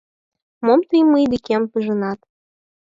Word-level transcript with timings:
Мом 0.65 0.81
тый 0.89 1.03
мый 1.11 1.25
декем 1.31 1.63
пижынат? 1.71 2.19